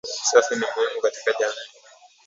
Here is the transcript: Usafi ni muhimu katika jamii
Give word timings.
Usafi 0.25 0.55
ni 0.55 0.65
muhimu 0.75 1.01
katika 1.01 1.31
jamii 1.39 1.67